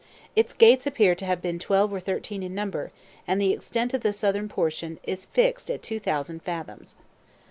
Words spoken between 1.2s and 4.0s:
have been twelve or thirteen in number, and the extent